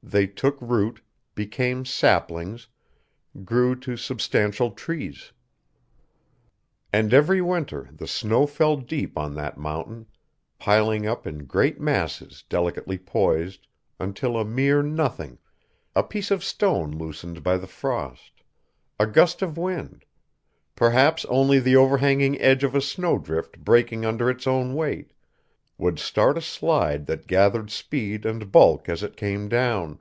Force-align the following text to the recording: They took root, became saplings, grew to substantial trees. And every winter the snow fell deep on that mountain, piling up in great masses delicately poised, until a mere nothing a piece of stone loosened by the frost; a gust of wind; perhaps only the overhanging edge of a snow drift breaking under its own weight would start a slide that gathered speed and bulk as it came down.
They 0.00 0.26
took 0.26 0.56
root, 0.62 1.02
became 1.34 1.84
saplings, 1.84 2.68
grew 3.44 3.76
to 3.80 3.94
substantial 3.98 4.70
trees. 4.70 5.32
And 6.90 7.12
every 7.12 7.42
winter 7.42 7.90
the 7.92 8.06
snow 8.06 8.46
fell 8.46 8.78
deep 8.78 9.18
on 9.18 9.34
that 9.34 9.58
mountain, 9.58 10.06
piling 10.58 11.04
up 11.06 11.26
in 11.26 11.44
great 11.44 11.78
masses 11.78 12.42
delicately 12.48 12.96
poised, 12.96 13.66
until 14.00 14.38
a 14.38 14.46
mere 14.46 14.82
nothing 14.82 15.36
a 15.94 16.02
piece 16.02 16.30
of 16.30 16.42
stone 16.42 16.90
loosened 16.92 17.42
by 17.42 17.58
the 17.58 17.66
frost; 17.66 18.32
a 18.98 19.06
gust 19.06 19.42
of 19.42 19.58
wind; 19.58 20.06
perhaps 20.74 21.26
only 21.26 21.58
the 21.58 21.76
overhanging 21.76 22.40
edge 22.40 22.64
of 22.64 22.74
a 22.74 22.80
snow 22.80 23.18
drift 23.18 23.58
breaking 23.58 24.06
under 24.06 24.30
its 24.30 24.46
own 24.46 24.72
weight 24.74 25.12
would 25.80 25.96
start 25.96 26.36
a 26.36 26.40
slide 26.40 27.06
that 27.06 27.28
gathered 27.28 27.70
speed 27.70 28.26
and 28.26 28.50
bulk 28.50 28.88
as 28.88 29.00
it 29.04 29.16
came 29.16 29.48
down. 29.48 29.96